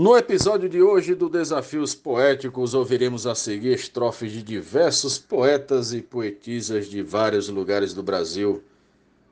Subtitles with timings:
[0.00, 6.00] No episódio de hoje do Desafios Poéticos, ouviremos a seguir estrofes de diversos poetas e
[6.00, 8.62] poetisas de vários lugares do Brasil,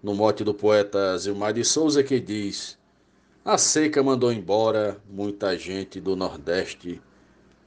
[0.02, 2.76] no mote do poeta Zilmar de Souza que diz:
[3.44, 7.00] A seca mandou embora muita gente do Nordeste.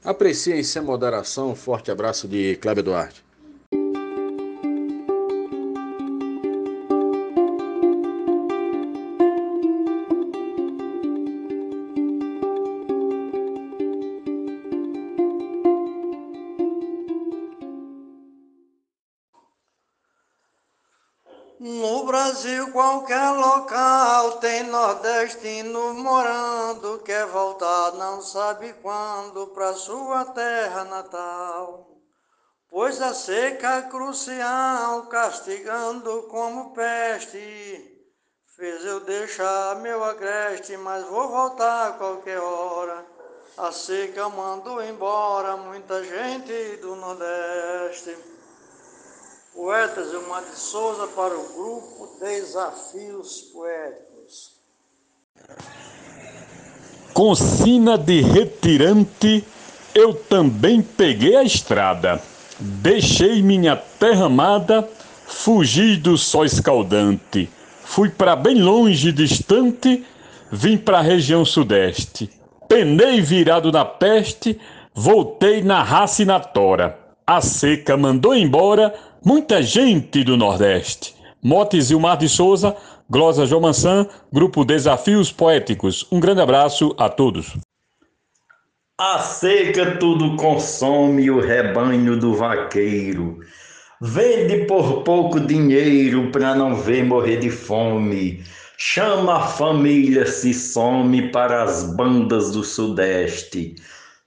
[0.04, 1.52] Apreciem sem moderação.
[1.52, 3.24] Um forte abraço de Cléber Duarte.
[22.30, 31.88] Brasil, qualquer local tem nordestino morando, quer voltar, não sabe quando, para sua terra natal.
[32.70, 38.00] Pois a seca crucial, castigando como peste,
[38.56, 43.04] fez eu deixar meu agreste, mas vou voltar a qualquer hora.
[43.58, 48.16] A seca mandou embora muita gente do Nordeste.
[49.54, 54.60] Poetas Gilmar de Souza para o grupo Desafios Poéticos.
[57.14, 59.44] Com sina de retirante,
[59.94, 62.22] eu também peguei a estrada.
[62.60, 64.88] Deixei minha terra amada,
[65.26, 67.50] fugi do sol escaldante.
[67.84, 70.06] Fui para bem longe, distante,
[70.52, 72.30] vim para a região sudeste.
[72.68, 74.60] Penei virado na peste,
[74.94, 77.09] voltei na raça e na tora.
[77.32, 78.92] A seca mandou embora
[79.24, 81.14] muita gente do Nordeste.
[81.44, 82.76] Motes Mar de Souza,
[83.08, 86.08] Glosa João Mansan, Grupo Desafios Poéticos.
[86.12, 87.56] Um grande abraço a todos.
[89.00, 93.42] A seca tudo consome o rebanho do vaqueiro.
[94.02, 98.44] Vende por pouco dinheiro para não ver morrer de fome.
[98.76, 103.76] Chama a família, se some para as bandas do Sudeste.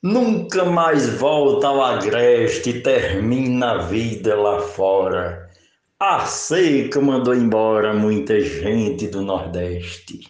[0.05, 5.49] Nunca mais volta ao agreste, termina a vida lá fora.
[5.97, 10.29] A seca mandou embora muita gente do Nordeste.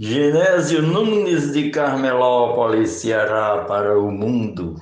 [0.00, 4.74] Genésio Nunes de Carmelópolis, Ceará, para o mundo.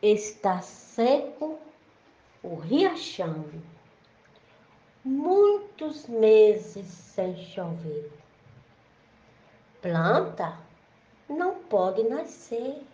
[0.00, 1.58] Está seco
[2.42, 3.44] o riachão,
[5.04, 8.21] muitos meses sem chover.
[9.82, 10.56] Planta
[11.28, 12.86] não pode nascer,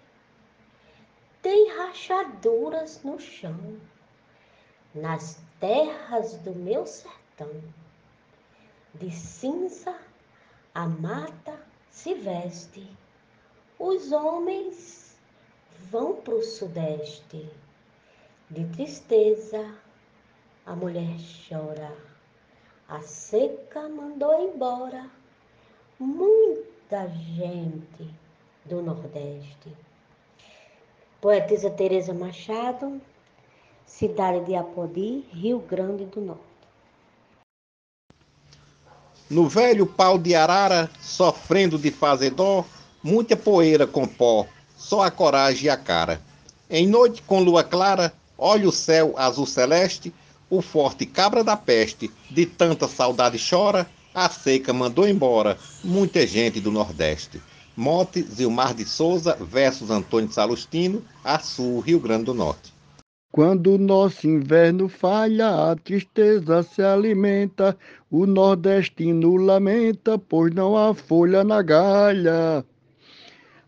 [1.42, 3.78] tem rachaduras no chão,
[4.94, 7.62] nas terras do meu sertão.
[8.94, 9.94] De cinza
[10.74, 11.60] a mata
[11.90, 12.90] se veste,
[13.78, 15.20] os homens
[15.90, 17.50] vão pro sudeste.
[18.48, 19.74] De tristeza
[20.64, 21.94] a mulher chora,
[22.88, 25.10] a seca mandou embora
[26.88, 28.14] muita gente
[28.64, 29.76] do Nordeste.
[31.20, 32.98] Poetisa Teresa Machado,
[33.84, 36.40] cidade de Apodi, Rio Grande do Norte.
[39.28, 42.64] No velho pau de arara, sofrendo de fazer dó,
[43.02, 46.22] muita poeira com pó, só a coragem e a cara.
[46.70, 50.14] Em noite com lua clara, olha o céu azul celeste,
[50.48, 53.86] o forte cabra da peste, de tanta saudade chora,
[54.24, 57.40] a seca mandou embora muita gente do Nordeste.
[57.76, 62.72] Mote Zilmar de Souza versus Antônio Salustino, Açu, Rio Grande do Norte.
[63.30, 67.76] Quando o nosso inverno falha, a tristeza se alimenta,
[68.10, 72.64] o nordestino lamenta, pois não há folha na galha.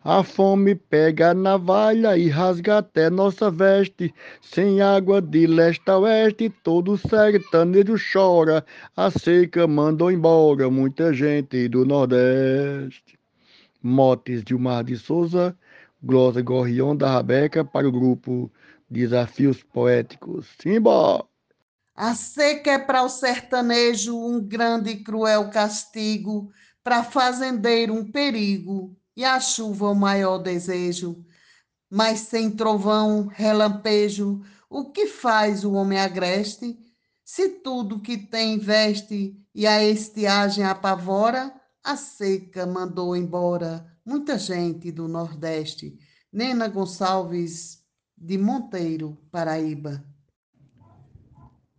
[0.02, 4.14] A fome pega a navalha e rasga até nossa veste.
[4.40, 8.64] Sem água de leste a oeste, todo sertanejo chora.
[8.96, 13.18] A seca mandou embora muita gente do Nordeste.
[13.82, 15.54] Motes de Mar de Souza,
[16.02, 18.50] Glosa Gorrião da Rabeca para o grupo
[18.88, 20.48] Desafios Poéticos.
[20.58, 21.26] Simba!
[21.94, 26.50] A seca é para o sertanejo um grande e cruel castigo,
[26.82, 31.24] para fazendeiro um perigo e a chuva o maior desejo.
[31.90, 36.78] Mas sem trovão, relampejo, o que faz o homem agreste?
[37.24, 41.52] Se tudo que tem veste e a estiagem apavora,
[41.82, 45.98] a seca mandou embora muita gente do Nordeste.
[46.32, 47.80] Nena Gonçalves
[48.16, 50.04] de Monteiro, Paraíba.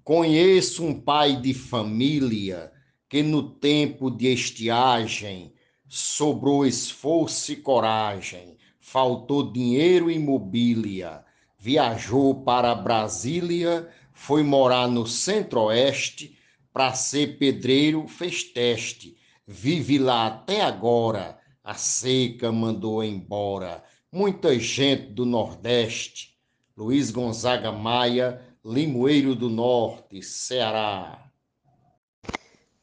[0.03, 2.71] Conheço um pai de família
[3.07, 5.53] que no tempo de estiagem
[5.93, 11.25] sobrou esforço e coragem, faltou dinheiro e mobília,
[11.59, 16.39] viajou para Brasília, foi morar no centro-oeste,
[16.71, 21.37] para ser pedreiro fez teste, vive lá até agora.
[21.61, 26.39] A seca mandou embora muita gente do Nordeste.
[26.77, 31.29] Luiz Gonzaga Maia, Limoeiro do Norte, Ceará.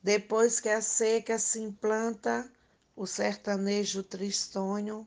[0.02, 2.52] Depois que a seca se implanta,
[2.98, 5.06] o sertanejo tristonho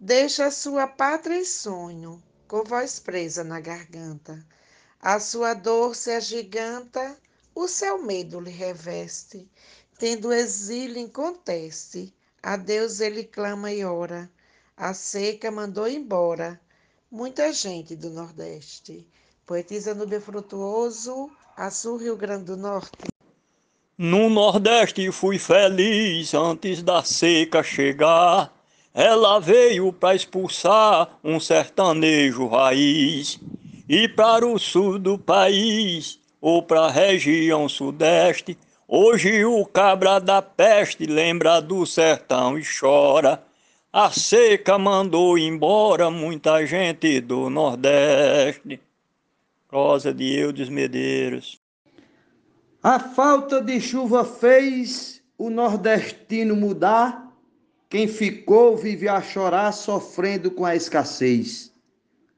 [0.00, 4.42] deixa sua pátria e sonho, com voz presa na garganta.
[4.98, 7.20] A sua dor se agiganta,
[7.54, 9.46] o seu medo lhe reveste,
[9.98, 12.14] tendo exílio inconteste.
[12.42, 14.30] A Deus ele clama e ora.
[14.74, 16.58] A seca mandou embora
[17.10, 19.06] muita gente do Nordeste.
[19.44, 23.17] Poetisa Nubia Frutuoso, Açu, Rio Grande do Norte.
[24.00, 28.48] No Nordeste fui feliz antes da seca chegar.
[28.94, 33.40] Ela veio para expulsar um sertanejo raiz.
[33.88, 38.56] E para o sul do país, ou para a região sudeste,
[38.86, 43.42] hoje o cabra da peste lembra do sertão e chora.
[43.92, 48.80] A seca mandou embora muita gente do Nordeste.
[49.68, 51.58] Rosa de Eudes Medeiros.
[52.90, 57.36] A falta de chuva fez o nordestino mudar.
[57.86, 61.70] Quem ficou vive a chorar, sofrendo com a escassez.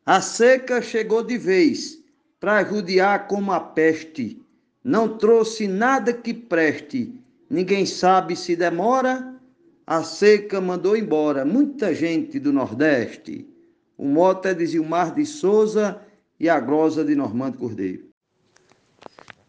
[0.04, 2.02] A seca chegou de vez
[2.40, 4.42] para judiar como a peste.
[4.82, 7.14] Não trouxe nada que preste.
[7.48, 9.32] Ninguém sabe se demora.
[9.86, 13.48] A seca mandou embora muita gente do Nordeste.
[13.96, 16.02] O moto é de Gilmar de Souza
[16.40, 18.09] e a glosa de Normando Cordeiro.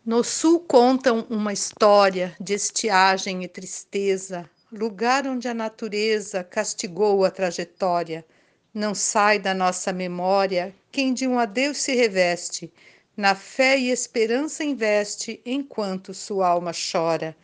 [0.04, 7.30] No sul contam uma história de estiagem e tristeza, lugar onde a natureza castigou a
[7.30, 8.26] trajetória.
[8.74, 12.74] Não sai da nossa memória quem de um adeus se reveste,
[13.16, 17.38] na fé e esperança investe enquanto sua alma chora.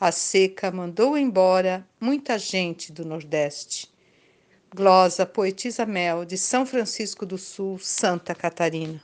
[0.00, 3.92] A seca mandou embora muita gente do Nordeste.
[4.72, 9.02] Glosa, poetisa Mel, de São Francisco do Sul, Santa Catarina.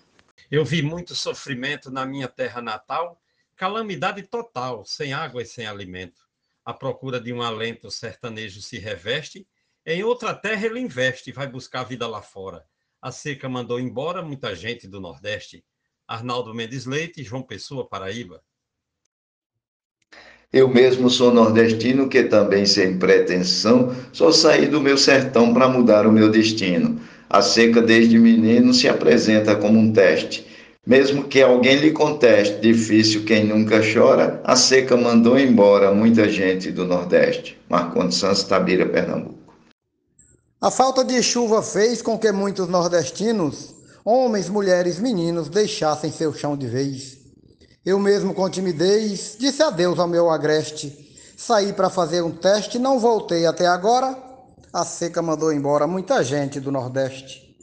[0.50, 3.22] Eu vi muito sofrimento na minha terra natal,
[3.54, 6.20] calamidade total, sem água e sem alimento.
[6.64, 9.46] À procura de um alento, o sertanejo se reveste,
[9.86, 12.64] em outra terra ele investe e vai buscar vida lá fora.
[13.00, 15.64] A seca mandou embora muita gente do Nordeste.
[16.06, 18.42] Arnaldo Mendes Leite, João Pessoa, Paraíba.
[20.52, 26.08] Eu mesmo sou nordestino, que também sem pretensão, só saí do meu sertão para mudar
[26.08, 27.00] o meu destino.
[27.32, 30.44] A seca desde menino se apresenta como um teste.
[30.84, 36.72] Mesmo que alguém lhe conteste, difícil quem nunca chora, a seca mandou embora muita gente
[36.72, 37.56] do Nordeste.
[37.68, 39.38] Marcondes Santos, Tabira, Pernambuco.
[40.60, 46.56] A falta de chuva fez com que muitos nordestinos, homens, mulheres, meninos, deixassem seu chão
[46.56, 47.16] de vez.
[47.86, 51.14] Eu mesmo, com timidez, disse adeus ao meu agreste.
[51.36, 54.29] Saí para fazer um teste, não voltei até agora
[54.72, 57.56] a seca mandou embora muita gente do Nordeste.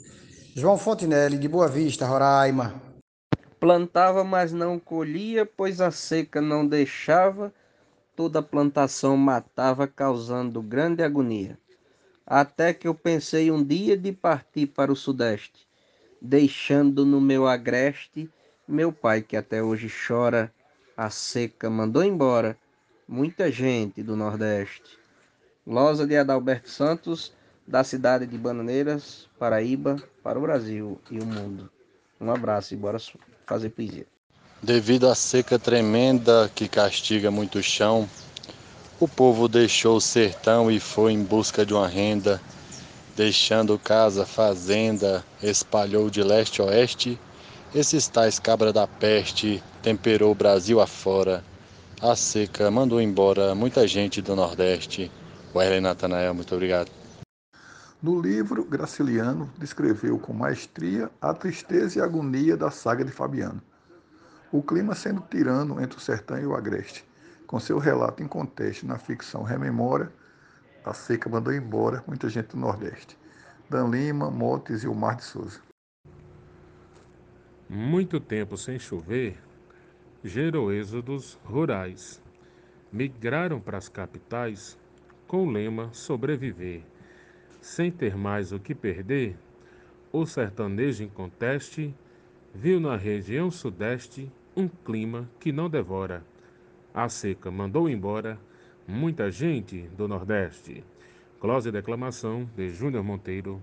[0.56, 2.81] João Fontinelli, de Boa Vista, Roraima.
[3.59, 7.54] Plantava, mas não colhia, pois a seca não deixava,
[8.15, 11.57] toda a plantação matava, causando grande agonia.
[12.25, 15.68] Até que eu pensei um dia de partir para o Sudeste,
[16.21, 18.30] deixando no meu agreste
[18.68, 20.54] meu pai, que até hoje chora,
[20.98, 22.57] a seca mandou embora
[23.07, 24.99] muita gente do Nordeste.
[25.69, 27.33] Losa de Adalberto Santos,
[27.68, 31.69] da cidade de Bananeiras, Paraíba, para o Brasil e o mundo.
[32.21, 32.97] Um abraço e bora
[33.45, 34.06] fazer poesia.
[34.64, 38.07] Devido à seca tremenda que castiga muito o chão,
[38.97, 42.42] o povo deixou o sertão e foi em busca de uma renda,
[43.14, 47.19] deixando casa, fazenda, espalhou de leste a oeste.
[47.76, 51.44] Esses tais cabra da peste temperou o Brasil afora.
[52.02, 55.12] A seca mandou embora muita gente do Nordeste.
[55.56, 56.92] Wesley Natanael, muito obrigado.
[58.01, 63.61] No livro, Graciliano descreveu com maestria a tristeza e agonia da saga de Fabiano.
[64.51, 67.04] O clima sendo tirano entre o sertão e o agreste.
[67.47, 70.11] Com seu relato em contexto na ficção rememora,
[70.85, 73.18] a seca mandou embora muita gente do Nordeste.
[73.69, 75.59] Dan Lima, Motes e o Mar de Souza.
[77.69, 79.37] Muito tempo sem chover
[80.23, 82.21] gerou êxodos rurais.
[82.92, 84.77] Migraram para as capitais
[85.27, 86.81] com o lema Sobreviver.
[87.61, 89.35] Sem ter mais o que perder,
[90.11, 91.93] o sertanejo em conteste
[92.53, 96.23] viu na região sudeste um clima que não devora.
[96.93, 98.39] A seca mandou embora
[98.87, 100.83] muita gente do Nordeste.
[101.39, 103.61] Close declamação de Júnior Monteiro.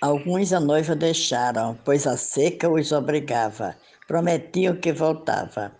[0.00, 3.76] Alguns a noiva deixaram, pois a seca os obrigava.
[4.06, 5.72] prometiam que voltava.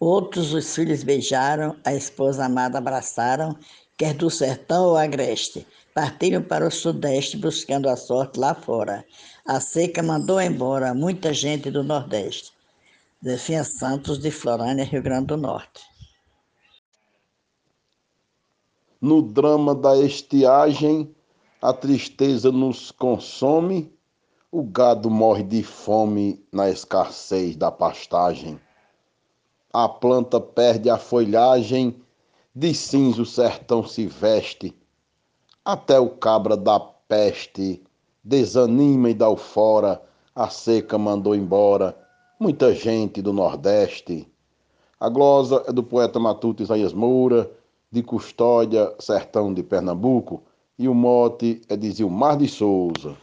[0.00, 3.54] Outros os filhos beijaram, a esposa amada abraçaram,
[3.98, 5.66] quer do sertão ou agreste.
[5.94, 9.04] Partiram para o sudeste buscando a sorte lá fora.
[9.46, 12.50] A seca mandou embora muita gente do nordeste.
[13.22, 15.82] Zefinha Santos, de Florânia, Rio Grande do Norte.
[18.98, 21.14] No drama da estiagem,
[21.60, 23.92] a tristeza nos consome,
[24.50, 28.58] o gado morre de fome na escassez da pastagem.
[29.72, 31.94] A planta perde a folhagem,
[32.54, 34.74] de cinza o sertão se veste,
[35.64, 37.82] até o cabra da peste
[38.22, 40.02] desanima e dá o fora,
[40.34, 41.96] a seca mandou embora
[42.38, 44.26] muita gente do Nordeste.
[44.98, 47.50] A glosa é do poeta matuto Isaías Moura,
[47.92, 50.42] de Custódia, sertão de Pernambuco,
[50.78, 53.16] e o mote é de Zilmar de Souza.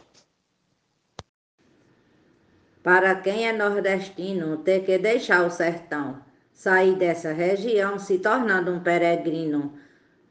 [2.82, 6.16] Para quem é nordestino, ter que deixar o sertão,
[6.58, 9.74] sair dessa região, se tornando um peregrino,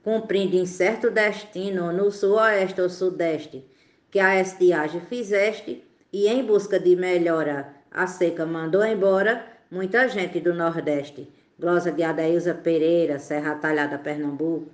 [0.03, 3.65] cumprindo incerto destino no sul-oeste ou sudeste,
[4.11, 5.81] que a estiagem fizeste,
[6.11, 9.41] e em busca de melhora, a seca mandou embora
[9.71, 11.31] muita gente do Nordeste.
[11.57, 14.69] Glosa de Adailza Pereira, Serra Talhada, Pernambuco.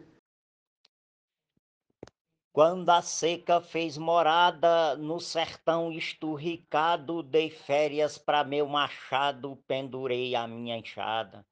[2.54, 10.48] Quando a seca fez morada no sertão esturricado, dei férias para meu machado, pendurei a
[10.48, 11.44] minha enxada.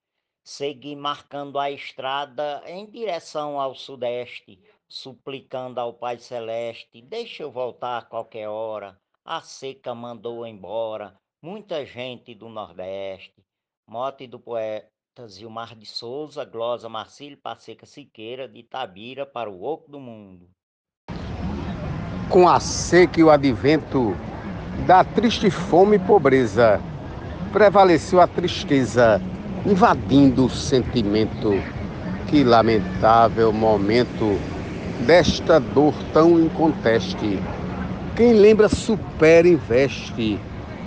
[0.43, 7.97] Segui marcando a estrada em direção ao sudeste, suplicando ao Pai Celeste: deixa eu voltar
[7.97, 8.95] a qualquer hora.
[9.25, 13.43] A seca mandou embora muita gente do Nordeste.
[13.87, 14.91] Mote do poeta
[15.27, 20.47] Zilmar de Souza, glosa Marcílio Passeca Siqueira, de Itabira para o Oco do Mundo
[22.31, 24.15] com a seca e o advento
[24.87, 26.79] da triste fome e pobreza,
[27.51, 29.21] prevaleceu a tristeza,
[29.65, 31.61] invadindo o sentimento.
[32.27, 34.39] Que lamentável momento
[35.05, 37.37] desta dor tão inconteste.
[38.15, 40.39] Quem lembra supera investe,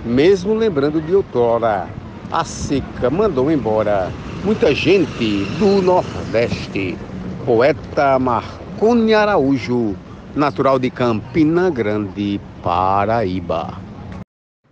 [0.03, 1.87] mesmo lembrando de outrora.
[2.33, 4.11] A seca mandou embora
[4.43, 6.97] muita gente do Nordeste.
[7.45, 9.95] Poeta Marconi Araújo
[10.37, 13.79] natural de Campina Grande, Paraíba.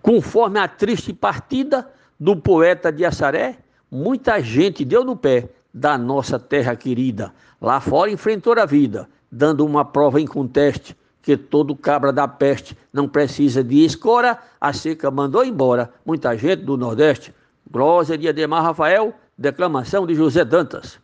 [0.00, 1.88] Conforme a triste partida
[2.18, 3.58] do poeta de Assaré,
[3.90, 7.32] muita gente deu no pé da nossa terra querida.
[7.60, 13.08] Lá fora enfrentou a vida, dando uma prova inconteste que todo cabra da peste não
[13.08, 17.32] precisa de escora, a seca mandou embora muita gente do Nordeste.
[17.70, 20.98] Glória de Ademar Rafael, declamação de José Dantas.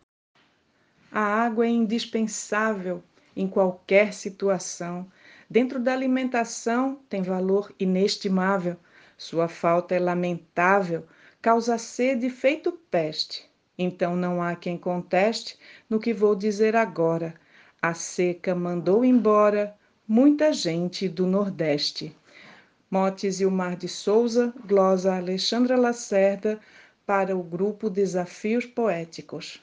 [1.13, 3.01] A água é indispensável
[3.39, 5.07] em qualquer situação.
[5.49, 8.77] Dentro da alimentação tem valor inestimável.
[9.17, 11.07] Sua falta é lamentável,
[11.41, 13.49] causa sede feito peste.
[13.79, 15.57] Então não há quem conteste
[15.89, 17.33] no que vou dizer agora.
[17.81, 19.73] A seca mandou embora
[20.07, 22.15] muita gente do Nordeste.
[22.91, 26.59] Motes Mar de Souza, glosa Alexandra Lacerda,
[27.07, 29.63] para o grupo Desafios Poéticos.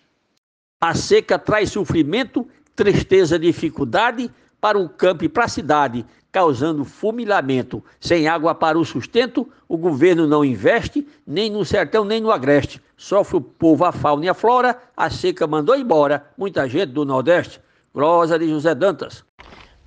[0.81, 4.29] A seca traz sofrimento tristeza, dificuldade
[4.59, 7.83] para o campo e para a cidade, causando fumilamento.
[7.99, 12.81] Sem água para o sustento, o governo não investe, nem no sertão, nem no agreste.
[12.97, 17.05] Sofre o povo a fauna e a flora, a seca mandou embora muita gente do
[17.05, 17.61] Nordeste.
[17.93, 19.23] Glosa de José Dantas.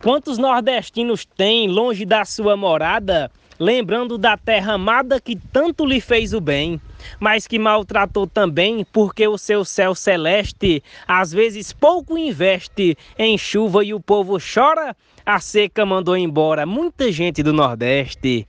[0.02, 6.32] Quantos nordestinos têm longe da sua morada, lembrando da terra amada que tanto lhe fez
[6.32, 6.80] o bem?
[7.18, 13.84] Mas que maltratou também, porque o seu céu celeste às vezes pouco investe em chuva
[13.84, 18.46] e o povo chora, a seca mandou embora muita gente do Nordeste.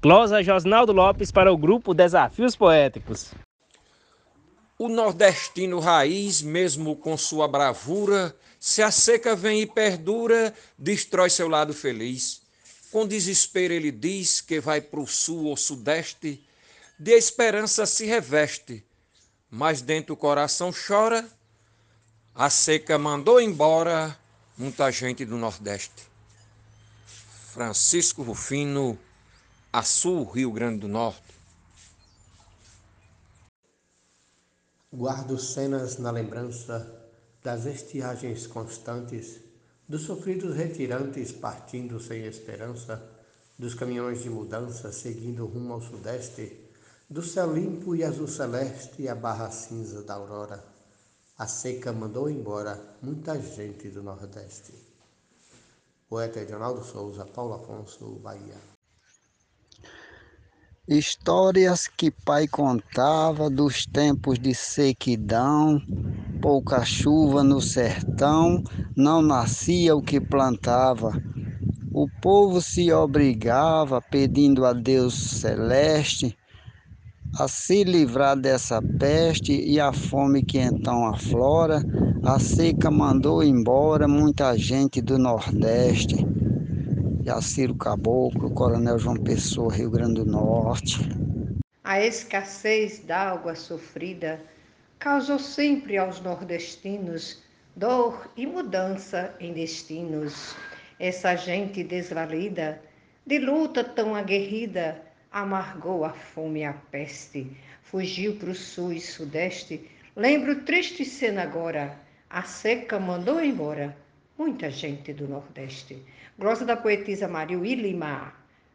[0.00, 3.32] Closa Josnaldo Lopes para o grupo Desafios Poéticos.
[4.78, 11.48] O nordestino raiz, mesmo com sua bravura, se a seca vem e perdura, destrói seu
[11.48, 12.40] lado feliz.
[12.92, 16.40] Com desespero ele diz que vai para o sul ou sudeste,
[16.98, 18.84] de esperança se reveste,
[19.48, 21.28] mas dentro do coração chora.
[22.34, 24.16] A seca mandou embora
[24.56, 26.08] muita gente do Nordeste.
[27.52, 28.98] Francisco Rufino,
[29.72, 31.22] Açu, Rio Grande do Norte.
[34.92, 36.94] Guardo cenas na lembrança
[37.42, 39.40] das estiagens constantes,
[39.88, 43.02] dos sofridos retirantes partindo sem esperança,
[43.58, 46.67] dos caminhões de mudança seguindo rumo ao sudeste,
[47.10, 50.62] do céu limpo e azul celeste a barra cinza da aurora,
[51.38, 54.74] a seca mandou embora muita gente do Nordeste.
[56.06, 58.56] Poeta Edionaldo Souza, Paulo Afonso, Bahia.
[60.86, 65.80] Histórias que pai contava dos tempos de sequidão,
[66.42, 68.62] pouca chuva no sertão,
[68.96, 71.12] não nascia o que plantava.
[71.92, 76.36] O povo se obrigava, pedindo a Deus celeste,
[77.36, 81.82] a se livrar dessa peste e a fome que então aflora.
[82.24, 86.16] A seca mandou embora muita gente do Nordeste.
[87.24, 90.98] Jaciro Caboclo, Coronel João Pessoa, Rio Grande do Norte.
[91.84, 94.40] A escassez d'água sofrida
[94.98, 97.38] causou sempre aos nordestinos
[97.76, 100.56] dor e mudança em destinos.
[100.98, 102.80] Essa gente desvalida,
[103.24, 107.50] de luta tão aguerrida, amargou a fome e a peste,
[107.82, 109.88] fugiu para o sul e sudeste.
[110.16, 113.96] Lembro triste cena agora, a seca mandou embora
[114.38, 116.02] muita gente do Nordeste.
[116.38, 118.32] Glosa da poetisa Maria Lima,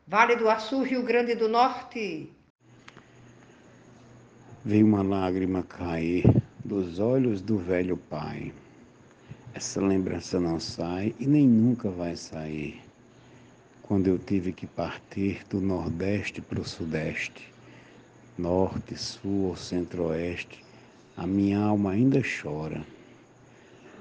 [0.08, 2.30] Vale do Açu, Rio Grande do Norte.
[4.66, 6.24] Veio uma lágrima cair
[6.64, 8.54] dos olhos do velho pai.
[9.54, 12.82] Essa lembrança não sai e nem nunca vai sair.
[13.94, 17.54] Quando eu tive que partir do Nordeste para o Sudeste,
[18.36, 20.66] Norte, Sul ou Centro-Oeste,
[21.16, 22.84] a minha alma ainda chora.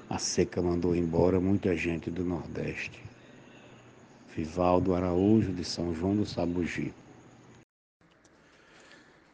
[0.09, 3.03] A seca mandou embora muita gente do Nordeste.
[4.35, 6.91] Vivaldo Araújo, de São João do Sabugi.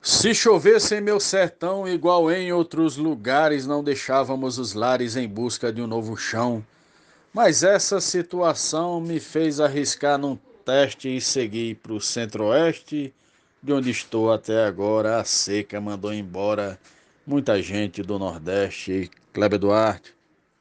[0.02, 5.72] Se chovesse em meu sertão, igual em outros lugares, não deixávamos os lares em busca
[5.72, 6.62] de um novo chão.
[7.34, 10.38] Mas essa situação me fez arriscar num
[10.70, 13.12] teste e seguir para o centro-oeste,
[13.62, 15.20] de onde estou até agora.
[15.20, 16.80] A seca mandou embora
[17.26, 19.10] muita gente do Nordeste.
[19.34, 20.19] Kleber Duarte.